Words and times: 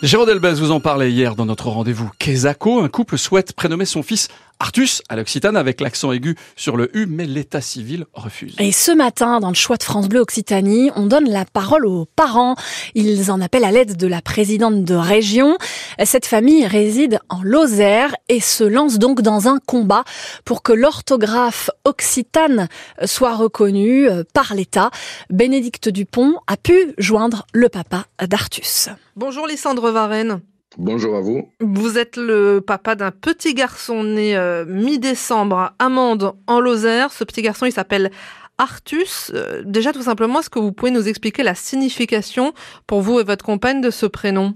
Jérôme 0.00 0.28
Delbez 0.28 0.54
vous 0.54 0.70
en 0.70 0.78
parlait 0.78 1.10
hier 1.10 1.34
dans 1.34 1.44
notre 1.44 1.70
rendez-vous. 1.70 2.08
Kesako, 2.20 2.82
un 2.82 2.88
couple 2.88 3.18
souhaite 3.18 3.52
prénommer 3.52 3.84
son 3.84 4.04
fils 4.04 4.28
Artus 4.60 5.02
à 5.08 5.16
l'Occitane 5.16 5.56
avec 5.56 5.80
l'accent 5.80 6.10
aigu 6.10 6.36
sur 6.56 6.76
le 6.76 6.94
U, 6.96 7.06
mais 7.06 7.26
l'état 7.26 7.60
civil 7.60 8.06
refuse. 8.12 8.56
Et 8.58 8.72
ce 8.72 8.90
matin, 8.90 9.38
dans 9.38 9.50
le 9.50 9.54
choix 9.54 9.76
de 9.76 9.84
France 9.84 10.08
Bleu 10.08 10.20
Occitanie, 10.20 10.90
on 10.96 11.06
donne 11.06 11.28
la 11.28 11.44
parole 11.44 11.86
aux 11.86 12.06
parents. 12.06 12.56
Ils 12.94 13.30
en 13.30 13.40
appellent 13.40 13.64
à 13.64 13.70
l'aide 13.70 13.96
de 13.96 14.06
la 14.06 14.20
présidente 14.20 14.84
de 14.84 14.94
région. 14.94 15.58
Cette 16.04 16.26
famille 16.26 16.66
réside 16.66 17.20
en 17.28 17.42
Lozère 17.42 18.14
et 18.28 18.40
se 18.40 18.64
lance 18.64 18.98
donc 18.98 19.20
dans 19.22 19.46
un 19.46 19.58
combat 19.64 20.02
pour 20.44 20.62
que 20.62 20.72
l'orthographe 20.72 21.70
occitane 21.84 22.68
soit 23.04 23.36
reconnue 23.36 24.08
euh, 24.08 24.24
par 24.34 24.54
l'État. 24.54 24.90
Bénédicte 25.30 25.88
Dupont 25.88 26.34
a 26.46 26.56
pu 26.56 26.94
joindre 26.98 27.46
le 27.52 27.68
papa 27.68 28.06
d'Artus. 28.26 28.88
Bonjour 29.16 29.46
Lysandre 29.46 29.90
Varenne. 29.90 30.40
Bonjour 30.78 31.16
à 31.16 31.20
vous. 31.20 31.50
Vous 31.58 31.98
êtes 31.98 32.16
le 32.16 32.60
papa 32.60 32.94
d'un 32.94 33.10
petit 33.10 33.52
garçon 33.52 34.04
né 34.04 34.36
euh, 34.36 34.64
mi-décembre 34.64 35.56
à 35.56 35.74
Amande 35.80 36.34
en 36.46 36.60
Lozère. 36.60 37.10
Ce 37.10 37.24
petit 37.24 37.42
garçon, 37.42 37.66
il 37.66 37.72
s'appelle 37.72 38.12
Artus. 38.58 39.32
Euh, 39.34 39.64
déjà, 39.66 39.92
tout 39.92 40.02
simplement, 40.02 40.38
est-ce 40.38 40.50
que 40.50 40.60
vous 40.60 40.70
pouvez 40.70 40.92
nous 40.92 41.08
expliquer 41.08 41.42
la 41.42 41.56
signification 41.56 42.52
pour 42.86 43.00
vous 43.00 43.18
et 43.18 43.24
votre 43.24 43.44
compagne 43.44 43.80
de 43.80 43.90
ce 43.90 44.06
prénom? 44.06 44.54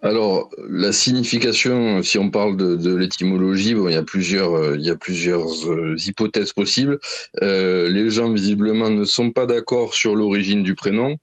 Alors, 0.00 0.50
la 0.68 0.92
signification, 0.92 2.02
si 2.04 2.18
on 2.18 2.30
parle 2.30 2.56
de, 2.56 2.94
l'étymologie, 2.94 3.70
il 3.70 3.92
y 3.92 3.96
a 3.96 4.02
plusieurs, 4.02 4.54
euh, 4.54 4.76
euh, 4.76 5.96
hypothèses 5.98 6.52
possibles. 6.52 7.00
Euh, 7.42 7.88
les 7.88 8.08
gens, 8.08 8.30
visiblement, 8.30 8.90
ne 8.90 9.04
sont 9.04 9.32
pas 9.32 9.46
d'accord 9.46 9.94
sur 9.94 10.14
l'origine 10.14 10.62
du 10.62 10.76
prénom. 10.76 11.16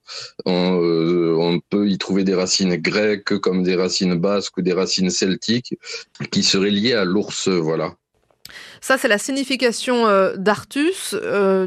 On, 0.45 1.61
peut 1.69 1.87
y 1.87 1.97
trouver 1.97 2.25
des 2.25 2.35
racines 2.35 2.75
grecques, 2.75 3.37
comme 3.37 3.63
des 3.63 3.75
racines 3.75 4.15
basques 4.15 4.57
ou 4.57 4.61
des 4.61 4.73
racines 4.73 5.09
celtiques, 5.09 5.75
qui 6.31 6.43
seraient 6.43 6.69
liées 6.69 6.93
à 6.93 7.05
l'ours, 7.05 7.47
voilà. 7.47 7.93
Ça, 8.81 8.97
c'est 8.97 9.07
la 9.07 9.17
signification 9.17 10.05
d'Artus. 10.35 11.15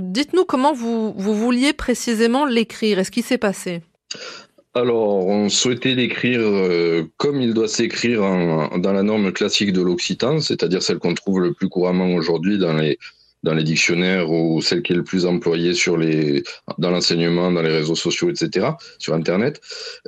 Dites-nous 0.02 0.44
comment 0.44 0.74
vous, 0.74 1.14
vous 1.16 1.34
vouliez 1.34 1.72
précisément 1.72 2.44
l'écrire. 2.44 2.98
Est-ce 2.98 3.10
qui 3.10 3.22
s'est 3.22 3.38
passé? 3.38 3.82
Alors, 4.78 5.26
on 5.26 5.48
souhaitait 5.48 5.94
l'écrire 5.94 6.40
euh, 6.40 7.04
comme 7.16 7.40
il 7.40 7.54
doit 7.54 7.68
s'écrire 7.68 8.20
dans 8.20 8.92
la 8.92 9.02
norme 9.02 9.32
classique 9.32 9.72
de 9.72 9.82
l'occitan, 9.82 10.40
c'est-à-dire 10.40 10.82
celle 10.82 10.98
qu'on 10.98 11.14
trouve 11.14 11.40
le 11.40 11.52
plus 11.52 11.68
couramment 11.68 12.14
aujourd'hui 12.14 12.58
dans 12.58 12.74
les, 12.74 12.98
dictionnaires 13.62 14.30
ou 14.30 14.60
celle 14.60 14.82
qui 14.82 14.92
est 14.92 14.96
le 14.96 15.04
plus 15.04 15.26
employée 15.26 15.72
dans 16.78 16.90
l'enseignement, 16.90 17.50
dans 17.50 17.62
les 17.62 17.72
réseaux 17.72 17.94
sociaux, 17.94 18.30
etc., 18.30 18.68
sur 18.98 19.14
Internet. 19.14 19.60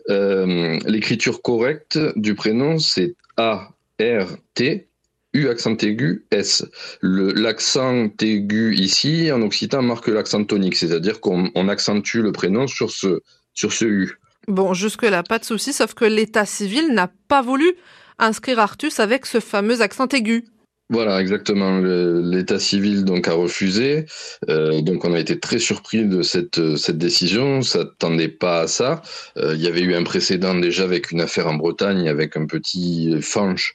Euh, 0.09 0.79
l'écriture 0.87 1.43
correcte 1.43 1.99
du 2.17 2.34
prénom, 2.34 2.79
c'est 2.79 3.15
A, 3.37 3.71
R, 4.01 4.27
T, 4.55 4.89
U 5.33 5.49
accent 5.49 5.77
aigu, 5.77 6.27
S. 6.31 6.67
L'accent 7.03 8.09
aigu 8.21 8.75
ici, 8.77 9.31
en 9.33 9.43
occitan, 9.43 9.83
marque 9.83 10.09
l'accent 10.09 10.45
tonique, 10.45 10.77
c'est-à-dire 10.77 11.21
qu'on 11.21 11.69
accentue 11.69 12.19
le 12.19 12.33
prénom 12.33 12.67
sur 12.67 12.91
ce, 12.91 13.21
sur 13.55 13.73
ce 13.73 13.84
U. 13.84 14.19
Bon, 14.51 14.75
jusque-là, 14.75 15.23
pas 15.23 15.39
de 15.39 15.45
souci, 15.45 15.73
sauf 15.73 15.95
que 15.95 16.05
l'état 16.05 16.45
civil 16.45 16.93
n'a 16.93 17.09
pas 17.29 17.41
voulu 17.41 17.73
inscrire 18.19 18.59
Artus 18.59 18.98
avec 18.98 19.25
ce 19.25 19.39
fameux 19.39 19.81
accent 19.81 20.09
aigu. 20.09 20.45
Voilà, 20.93 21.20
exactement. 21.20 21.79
L'état 21.79 22.59
civil 22.59 23.05
donc 23.05 23.28
a 23.28 23.34
refusé. 23.34 24.06
Euh, 24.48 24.81
donc 24.81 25.05
on 25.05 25.15
a 25.15 25.21
été 25.21 25.39
très 25.39 25.61
surpris 25.61 26.05
de 26.05 26.23
cette 26.23 26.77
cette 26.77 26.98
décision. 26.98 27.59
On 27.59 27.62
s'attendait 27.62 28.27
pas 28.27 28.62
à 28.62 28.67
ça. 28.67 29.03
Euh, 29.37 29.55
il 29.55 29.62
y 29.62 29.69
avait 29.69 29.83
eu 29.83 29.95
un 29.95 30.03
précédent 30.03 30.56
déjà 30.56 30.83
avec 30.83 31.12
une 31.12 31.21
affaire 31.21 31.47
en 31.47 31.55
Bretagne 31.55 32.09
avec 32.09 32.37
un 32.37 32.47
petit 32.47 33.23
fanche 33.23 33.75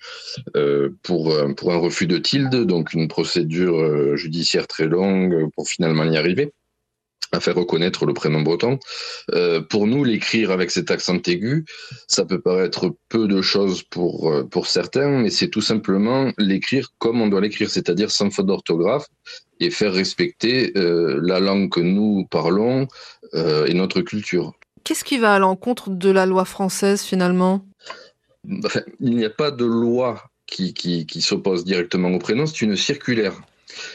euh, 0.58 0.90
pour 1.03 1.31
un 1.31 1.78
refus 1.78 2.06
de 2.06 2.18
tilde, 2.18 2.66
donc 2.66 2.92
une 2.92 3.08
procédure 3.08 3.80
euh, 3.80 4.18
judiciaire 4.18 4.68
très 4.68 4.88
longue 4.88 5.50
pour 5.56 5.69
finalement 5.69 6.03
y 6.03 6.18
arriver 6.18 6.52
à 7.35 7.40
faire 7.40 7.56
reconnaître 7.56 8.06
le 8.06 8.13
prénom 8.13 8.41
breton. 8.41 8.79
Euh, 9.34 9.62
pour 9.62 9.88
nous, 9.88 10.03
l'écrire 10.03 10.51
avec 10.51 10.72
cet 10.72 10.91
accent 10.91 11.19
aigu, 11.28 11.66
ça 12.07 12.25
peut 12.25 12.40
paraître 12.40 12.96
peu 13.09 13.28
de 13.28 13.41
choses 13.41 13.84
pour, 13.84 14.31
euh, 14.31 14.44
pour 14.44 14.68
certains, 14.68 15.22
mais 15.22 15.29
c'est 15.29 15.50
tout 15.50 15.62
simplement 15.62 16.31
l'écrire 16.38 16.90
comme 16.97 17.22
on 17.22 17.28
doit 17.28 17.41
l'écrire, 17.41 17.69
c'est-à-dire 17.69 18.12
sans 18.12 18.29
faute 18.31 18.47
d'orthographe 18.47 19.07
et 19.59 19.69
faire 19.69 19.94
respecter 19.94 20.72
euh, 20.78 21.19
la 21.24 21.40
langue 21.40 21.69
que 21.69 21.79
nous 21.79 22.25
parlons 22.29 22.88
euh, 23.34 23.66
et 23.66 23.74
notre 23.74 24.01
culture. 24.01 24.53
Qu'est-ce 24.84 25.03
qui 25.03 25.18
va 25.18 25.35
à 25.35 25.40
l'encontre 25.40 25.90
de 25.90 26.09
la 26.09 26.25
loi 26.25 26.45
française 26.45 27.01
finalement? 27.01 27.66
Enfin, 28.63 28.81
Il 29.00 29.16
n'y 29.16 29.25
a 29.25 29.29
pas 29.29 29.51
de 29.51 29.66
loi 29.66 30.22
qui, 30.45 30.74
qui, 30.74 31.06
qui 31.06 31.22
s'oppose 31.22 31.66
directement 31.66 32.09
au 32.12 32.19
prénom, 32.19 32.45
c'est 32.45 32.62
une 32.62 32.75
circulaire. 32.75 33.41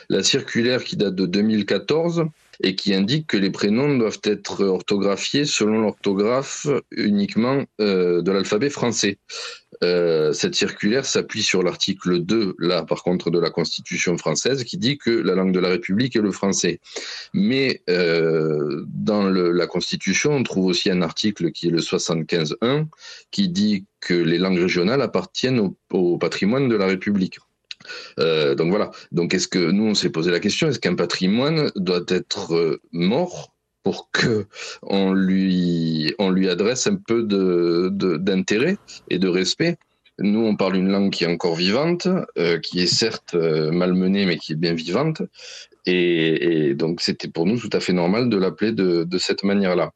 La 0.08 0.22
circulaire 0.22 0.82
qui 0.82 0.96
date 0.96 1.14
de 1.14 1.26
2014 1.26 2.24
et 2.62 2.75
qui 2.75 2.94
indique 2.94 3.26
que 3.26 3.37
les 3.37 3.50
prénoms 3.50 3.97
doivent 3.97 4.21
être 4.25 4.65
orthographiés 4.65 5.44
selon 5.44 5.81
l'orthographe 5.81 6.66
uniquement 6.91 7.65
euh, 7.81 8.22
de 8.22 8.31
l'alphabet 8.31 8.71
français. 8.71 9.19
Euh, 9.82 10.32
cette 10.32 10.54
circulaire 10.54 11.06
s'appuie 11.06 11.43
sur 11.43 11.62
l'article 11.62 12.21
2, 12.21 12.56
là 12.59 12.84
par 12.84 13.03
contre, 13.03 13.31
de 13.31 13.38
la 13.38 13.50
Constitution 13.50 14.19
française, 14.19 14.65
qui 14.65 14.76
dit 14.76 14.98
que 14.98 15.10
la 15.10 15.34
langue 15.34 15.53
de 15.53 15.60
la 15.60 15.69
République 15.69 16.16
est 16.16 16.21
le 16.21 16.32
français. 16.32 16.81
Mais 17.32 17.82
euh, 17.88 18.84
dans 18.88 19.22
la 19.22 19.66
Constitution, 19.66 20.32
on 20.32 20.42
trouve 20.42 20.66
aussi 20.66 20.91
un 20.91 21.00
article 21.00 21.53
qui 21.53 21.69
est 21.69 21.71
le 21.71 21.81
75.1, 21.81 22.87
qui 23.31 23.48
dit 23.48 23.87
que 24.00 24.15
les 24.15 24.38
langues 24.38 24.59
régionales 24.59 25.03
appartiennent 25.03 25.72
au 25.91 26.19
patrimoine 26.19 26.69
de 26.69 26.77
la 26.77 26.87
République. 26.87 27.38
Euh, 28.18 28.54
donc 28.54 28.70
voilà. 28.70 28.91
Donc 29.12 29.34
est-ce 29.34 29.48
que 29.48 29.58
nous 29.58 29.84
on 29.84 29.94
s'est 29.94 30.10
posé 30.10 30.30
la 30.30 30.41
question 30.41 30.68
est-ce 30.68 30.78
qu'un 30.78 30.94
patrimoine 30.94 31.70
doit 31.76 32.04
être 32.08 32.54
euh, 32.54 32.80
mort 32.92 33.54
pour 33.82 34.10
que 34.10 34.46
on 34.82 35.12
lui 35.12 36.14
on 36.18 36.30
lui 36.30 36.48
adresse 36.48 36.86
un 36.86 36.96
peu 36.96 37.22
d'intérêt 38.18 38.78
et 39.08 39.18
de 39.18 39.28
respect? 39.28 39.76
Nous, 40.22 40.41
on 40.41 40.54
parle 40.54 40.76
une 40.76 40.91
langue 40.91 41.10
qui 41.10 41.24
est 41.24 41.32
encore 41.32 41.54
vivante, 41.54 42.06
euh, 42.36 42.58
qui 42.58 42.80
est 42.82 42.86
certes 42.86 43.32
malmenée, 43.32 44.26
mais 44.26 44.36
qui 44.36 44.52
est 44.52 44.56
bien 44.56 44.74
vivante. 44.74 45.22
Et, 45.86 46.74
donc, 46.74 47.00
c'était 47.00 47.28
pour 47.28 47.47
nous 47.47 47.58
tout 47.58 47.70
à 47.72 47.80
fait 47.80 47.94
normal 47.94 48.28
de 48.28 48.36
l'appeler 48.36 48.72
de, 48.72 49.18
cette 49.18 49.44
manière-là. 49.44 49.92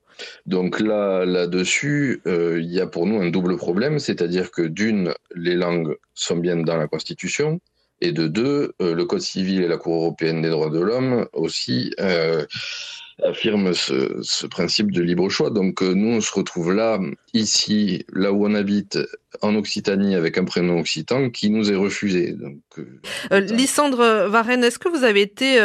Donc 0.46 0.80
là, 0.80 1.26
là-dessus, 1.26 2.22
il 2.24 2.72
y 2.72 2.80
a 2.80 2.86
pour 2.86 3.04
nous 3.04 3.20
un 3.20 3.28
double 3.28 3.58
problème, 3.58 3.98
c'est-à-dire 3.98 4.50
que 4.50 4.62
d'une, 4.62 5.12
les 5.34 5.56
langues 5.56 5.94
sont 6.14 6.38
bien 6.38 6.56
dans 6.56 6.78
la 6.78 6.88
Constitution, 6.88 7.60
et 8.04 8.12
de 8.12 8.28
deux, 8.28 8.72
euh, 8.80 8.94
le 8.94 9.04
Code 9.04 9.20
civil 9.20 9.62
et 9.62 9.68
la 9.68 9.76
Cour 9.76 9.94
européenne 9.94 10.42
des 10.42 10.50
droits 10.50 10.70
de 10.70 10.80
l'homme 10.80 11.26
aussi 11.32 11.94
euh, 12.00 12.44
affirment 13.22 13.72
ce, 13.72 14.18
ce, 14.22 14.46
principe 14.46 14.92
de 14.92 15.02
libre 15.02 15.28
choix. 15.28 15.50
Donc 15.50 15.82
euh, 15.82 15.94
nous, 15.94 16.16
on 16.16 16.20
se 16.20 16.32
retrouve 16.32 16.72
là, 16.72 16.98
ici, 17.32 18.04
là 18.12 18.32
où 18.32 18.46
on 18.46 18.54
habite, 18.54 18.98
en 19.42 19.54
Occitanie, 19.54 20.14
avec 20.14 20.38
un 20.38 20.44
prénom 20.44 20.78
occitan 20.80 21.30
qui 21.30 21.50
nous 21.50 21.72
est 21.72 21.76
refusé. 21.76 22.32
Donc, 22.32 22.60
euh, 23.32 23.40
Lysandre 23.40 24.28
Varenne, 24.28 24.64
est-ce 24.64 24.78
que 24.78 24.88
vous 24.88 25.04
avez 25.04 25.22
été 25.22 25.60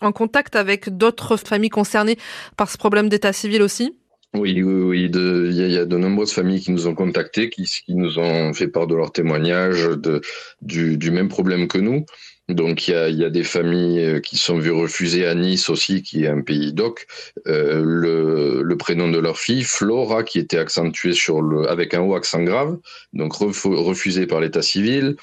en 0.00 0.12
contact 0.12 0.56
avec 0.56 0.96
d'autres 0.96 1.36
familles 1.36 1.70
concernées 1.70 2.16
par 2.56 2.70
ce 2.70 2.78
problème 2.78 3.08
d'état 3.08 3.32
civil 3.32 3.62
aussi? 3.62 3.94
Oui, 4.34 4.62
oui, 4.62 4.82
oui. 4.82 5.10
Il 5.12 5.72
y, 5.72 5.76
a 5.76 5.84
de 5.84 5.96
nombreuses 5.96 6.32
familles 6.32 6.60
qui 6.60 6.70
nous 6.70 6.86
ont 6.86 6.94
contactés, 6.94 7.50
qui, 7.50 7.64
qui 7.64 7.94
nous 7.96 8.18
ont 8.18 8.52
fait 8.52 8.68
part 8.68 8.86
de 8.86 8.94
leurs 8.94 9.10
témoignages 9.10 9.88
de, 9.88 10.20
du, 10.62 10.96
du, 10.96 11.10
même 11.10 11.28
problème 11.28 11.66
que 11.66 11.78
nous. 11.78 12.04
Donc 12.48 12.86
il 12.86 12.92
y, 12.92 12.94
a, 12.94 13.08
il 13.08 13.16
y, 13.16 13.24
a, 13.24 13.30
des 13.30 13.42
familles 13.42 14.20
qui 14.22 14.36
sont 14.36 14.58
vues 14.58 14.70
refuser 14.70 15.26
à 15.26 15.34
Nice 15.34 15.68
aussi, 15.68 16.02
qui 16.02 16.24
est 16.24 16.28
un 16.28 16.42
pays 16.42 16.72
doc, 16.72 17.06
euh, 17.48 17.82
le, 17.84 18.62
le, 18.62 18.76
prénom 18.76 19.08
de 19.10 19.18
leur 19.18 19.38
fille, 19.38 19.64
Flora, 19.64 20.22
qui 20.22 20.38
était 20.38 20.58
accentué 20.58 21.12
sur 21.12 21.42
le, 21.42 21.68
avec 21.68 21.94
un 21.94 22.00
haut 22.00 22.14
accent 22.14 22.42
grave, 22.42 22.78
donc 23.12 23.34
refusé 23.34 24.26
par 24.26 24.40
l'état 24.40 24.62
civil. 24.62 25.16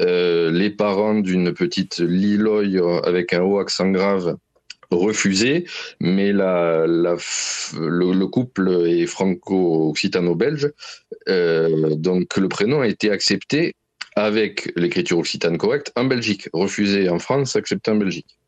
Euh, 0.00 0.50
les 0.50 0.70
parents 0.70 1.14
d'une 1.14 1.52
petite 1.52 1.98
Liloy 1.98 2.80
avec 3.04 3.32
un 3.32 3.42
haut 3.42 3.58
accent 3.58 3.90
grave 3.90 4.36
refusé, 4.90 5.66
mais 6.00 6.32
la, 6.32 6.86
le, 6.86 8.26
couple 8.26 8.86
est 8.86 9.06
franco-occitano-belge, 9.06 10.70
euh, 11.28 11.94
donc 11.94 12.36
le 12.36 12.48
prénom 12.48 12.80
a 12.80 12.88
été 12.88 13.10
accepté 13.10 13.74
avec 14.16 14.72
l'écriture 14.76 15.18
occitane 15.18 15.58
correcte 15.58 15.92
en 15.96 16.04
Belgique, 16.04 16.48
refusé 16.52 17.08
en 17.08 17.18
France, 17.18 17.56
accepté 17.56 17.90
en 17.90 17.96
Belgique. 17.96 18.38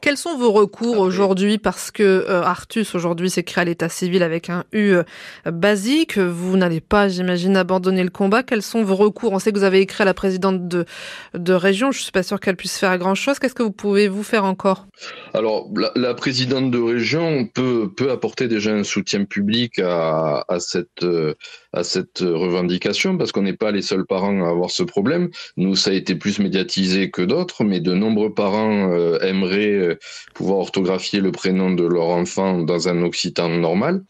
Quels 0.00 0.16
sont 0.16 0.36
vos 0.36 0.50
recours 0.50 0.98
aujourd'hui 0.98 1.58
Parce 1.58 1.90
que 1.90 2.02
euh, 2.02 2.42
Artus 2.42 2.94
aujourd'hui 2.94 3.30
s'écrit 3.30 3.60
à 3.60 3.64
l'état 3.64 3.88
civil 3.88 4.22
avec 4.22 4.50
un 4.50 4.64
U 4.72 4.94
euh, 4.94 5.02
basique. 5.46 6.18
Vous 6.18 6.56
n'allez 6.56 6.80
pas, 6.80 7.08
j'imagine, 7.08 7.56
abandonner 7.56 8.02
le 8.02 8.10
combat. 8.10 8.42
Quels 8.42 8.62
sont 8.62 8.82
vos 8.82 8.96
recours 8.96 9.32
On 9.32 9.38
sait 9.38 9.52
que 9.52 9.58
vous 9.58 9.64
avez 9.64 9.80
écrit 9.80 10.02
à 10.02 10.04
la 10.04 10.14
présidente 10.14 10.66
de, 10.68 10.84
de 11.34 11.52
région. 11.52 11.92
Je 11.92 12.00
suis 12.00 12.12
pas 12.12 12.22
sûr 12.22 12.40
qu'elle 12.40 12.56
puisse 12.56 12.78
faire 12.78 12.96
grand 12.98 13.14
chose. 13.14 13.38
Qu'est-ce 13.38 13.54
que 13.54 13.62
vous 13.62 13.72
pouvez 13.72 14.08
vous 14.08 14.22
faire 14.22 14.44
encore 14.44 14.86
Alors, 15.34 15.68
la, 15.76 15.92
la, 15.94 16.14
présidente 16.14 16.70
de 16.70 16.78
région 16.78 17.46
peut, 17.46 17.90
peut 17.96 18.10
apporter 18.10 18.48
déjà 18.48 18.72
un 18.72 18.84
soutien 18.84 19.24
public 19.24 19.78
à, 19.78 20.44
à 20.48 20.60
cette, 20.60 21.04
euh, 21.04 21.34
à 21.72 21.84
cette 21.84 22.20
revendication 22.20 23.16
parce 23.16 23.32
qu'on 23.32 23.42
n'est 23.42 23.56
pas 23.56 23.70
les 23.70 23.82
seuls 23.82 24.04
parents 24.04 24.44
à 24.44 24.50
avoir 24.50 24.70
ce 24.70 24.82
problème. 24.82 25.30
Nous, 25.56 25.76
ça 25.76 25.90
a 25.90 25.94
été 25.94 26.14
plus 26.14 26.38
médiatisé 26.38 27.10
que 27.10 27.22
d'autres, 27.22 27.64
mais 27.64 27.80
de 27.80 27.94
nombreux 27.94 28.34
parents 28.34 28.92
euh, 28.92 29.18
euh, 29.54 29.98
pouvoir 30.34 30.58
orthographier 30.58 31.20
le 31.20 31.32
prénom 31.32 31.72
de 31.72 31.84
leur 31.84 32.08
enfant 32.08 32.58
dans 32.58 32.88
un 32.88 33.02
occitan 33.02 33.48
normal. 33.48 34.02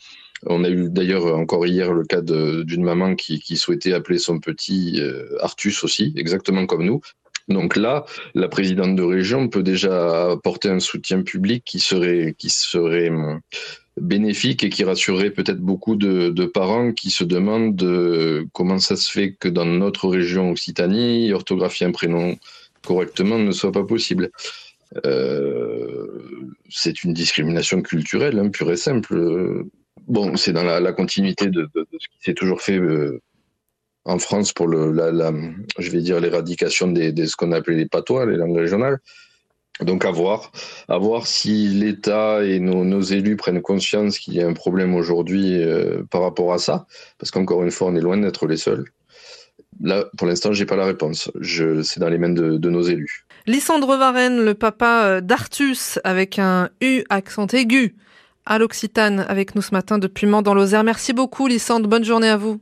On 0.46 0.64
a 0.64 0.70
eu 0.70 0.88
d'ailleurs 0.90 1.26
encore 1.36 1.66
hier 1.66 1.92
le 1.92 2.04
cas 2.04 2.20
d'une 2.20 2.82
maman 2.82 3.14
qui, 3.14 3.56
souhaitait 3.56 3.92
appeler 3.92 4.18
son 4.18 4.40
petit 4.40 5.00
euh, 5.00 5.36
Artus 5.40 5.84
aussi, 5.84 6.12
exactement 6.16 6.66
comme 6.66 6.84
nous. 6.84 7.00
Donc 7.48 7.76
là, 7.76 8.04
la 8.34 8.48
présidente 8.48 8.96
de 8.96 9.02
région 9.02 9.48
peut 9.48 9.62
déjà 9.62 10.32
apporter 10.32 10.68
un 10.68 10.80
soutien 10.80 11.22
public 11.22 11.64
qui 11.64 11.80
serait, 11.80 13.10
hum, 13.10 13.40
bénéfique 14.00 14.64
et 14.64 14.70
qui 14.70 14.84
rassurerait 14.84 15.30
peut-être 15.30 15.60
beaucoup 15.60 15.96
de, 15.96 16.44
parents 16.46 16.92
qui 16.92 17.10
se 17.10 17.24
demandent 17.24 17.76
de 17.76 18.46
comment 18.52 18.78
ça 18.78 18.96
se 18.96 19.10
fait 19.10 19.32
que 19.32 19.48
dans 19.48 19.64
notre 19.66 20.08
région 20.08 20.50
Occitanie, 20.50 21.32
orthographier 21.32 21.86
un 21.86 21.92
prénom 21.92 22.36
correctement 22.84 23.38
ne 23.38 23.52
soit 23.52 23.72
pas 23.72 23.84
possible. 23.84 24.30
Euh, 25.06 26.52
c'est 26.68 27.04
une 27.04 27.12
discrimination 27.12 27.82
culturelle, 27.82 28.38
hein, 28.38 28.50
pure 28.50 28.72
et 28.72 28.76
simple. 28.76 29.64
Bon, 30.06 30.36
c'est 30.36 30.52
dans 30.52 30.64
la, 30.64 30.92
continuité 30.92 31.46
de, 31.46 31.62
de, 31.74 31.80
de, 31.80 31.98
ce 31.98 32.08
qui 32.08 32.18
s'est 32.20 32.34
toujours 32.34 32.60
fait 32.60 32.78
euh, 32.78 33.20
en 34.04 34.18
France 34.18 34.52
pour 34.52 34.66
le, 34.66 34.94
je 35.78 35.90
vais 35.90 36.00
dire 36.00 36.20
l'éradication 36.20 36.88
des, 36.88 37.26
ce 37.26 37.36
qu'on 37.36 37.52
appelait 37.52 37.76
les 37.76 37.86
patois, 37.86 38.26
les 38.26 38.36
langues 38.36 38.56
régionales. 38.56 38.98
Donc 39.80 40.04
à 40.04 40.10
voir, 40.10 40.52
à 40.88 40.98
voir 40.98 41.26
si 41.26 41.68
l'État 41.68 42.44
et 42.44 42.60
nos, 42.60 42.84
nos, 42.84 43.00
élus 43.00 43.36
prennent 43.36 43.62
conscience 43.62 44.18
qu'il 44.18 44.34
y 44.34 44.42
a 44.42 44.46
un 44.46 44.52
problème 44.52 44.94
aujourd'hui 44.94 45.62
euh, 45.62 46.02
par 46.10 46.20
rapport 46.20 46.52
à 46.52 46.58
ça, 46.58 46.86
parce 47.18 47.30
qu'encore 47.30 47.62
une 47.62 47.70
fois, 47.70 47.88
on 47.88 47.96
est 47.96 48.00
loin 48.00 48.18
d'être 48.18 48.46
les 48.46 48.58
seuls. 48.58 48.84
Là, 49.80 50.04
pour 50.16 50.26
l'instant, 50.26 50.52
j'ai 50.52 50.66
pas 50.66 50.76
la 50.76 50.84
réponse. 50.84 51.30
Je, 51.40 51.82
c'est 51.82 52.00
dans 52.00 52.08
les 52.08 52.19
mains 52.19 52.30
de, 52.30 52.56
de 52.56 52.70
nos 52.70 52.82
élus. 52.82 53.24
Lysandre 53.46 53.96
Varenne, 53.96 54.44
le 54.44 54.54
papa 54.54 55.04
euh, 55.04 55.20
d'Artus, 55.20 55.98
avec 56.04 56.38
un 56.38 56.69
U 56.80 57.02
accent 57.10 57.46
aigu 57.48 57.96
à 58.46 58.58
l'Occitane, 58.58 59.24
avec 59.28 59.54
nous 59.54 59.62
ce 59.62 59.72
matin 59.72 59.98
depuis 59.98 60.26
Mans 60.26 60.42
dans 60.42 60.54
l'Ozère. 60.54 60.84
Merci 60.84 61.12
beaucoup, 61.12 61.46
Lysandre. 61.46 61.88
Bonne 61.88 62.04
journée 62.04 62.28
à 62.28 62.36
vous. 62.36 62.60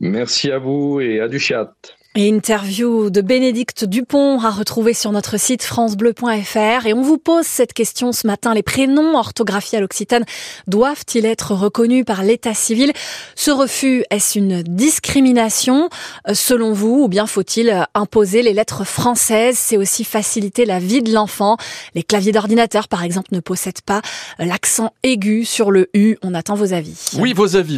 Merci 0.00 0.50
à 0.50 0.58
vous 0.58 1.00
et 1.00 1.20
à 1.20 1.28
du 1.28 1.38
chat. 1.38 1.74
Et 2.14 2.28
interview 2.28 3.08
de 3.08 3.22
Bénédicte 3.22 3.86
Dupont 3.86 4.38
à 4.40 4.50
retrouver 4.50 4.92
sur 4.92 5.12
notre 5.12 5.40
site 5.40 5.62
francebleu.fr. 5.62 6.84
Et 6.84 6.92
on 6.92 7.00
vous 7.00 7.16
pose 7.16 7.46
cette 7.46 7.72
question 7.72 8.12
ce 8.12 8.26
matin. 8.26 8.52
Les 8.52 8.62
prénoms 8.62 9.16
orthographiés 9.16 9.78
à 9.78 9.80
l'Occitane 9.80 10.26
doivent-ils 10.66 11.24
être 11.24 11.54
reconnus 11.54 12.04
par 12.04 12.22
l'état 12.22 12.52
civil? 12.52 12.92
Ce 13.34 13.50
refus, 13.50 14.04
est-ce 14.10 14.38
une 14.38 14.62
discrimination? 14.62 15.88
Selon 16.34 16.74
vous 16.74 17.04
ou 17.04 17.08
bien 17.08 17.26
faut-il 17.26 17.86
imposer 17.94 18.42
les 18.42 18.52
lettres 18.52 18.84
françaises? 18.84 19.56
C'est 19.56 19.78
aussi 19.78 20.04
faciliter 20.04 20.66
la 20.66 20.80
vie 20.80 21.00
de 21.00 21.14
l'enfant. 21.14 21.56
Les 21.94 22.02
claviers 22.02 22.32
d'ordinateur, 22.32 22.88
par 22.88 23.04
exemple, 23.04 23.30
ne 23.32 23.40
possèdent 23.40 23.80
pas 23.80 24.02
l'accent 24.38 24.92
aigu 25.02 25.46
sur 25.46 25.70
le 25.70 25.88
U. 25.94 26.18
On 26.20 26.34
attend 26.34 26.56
vos 26.56 26.74
avis. 26.74 27.06
Oui, 27.18 27.32
vos 27.32 27.56
avis. 27.56 27.70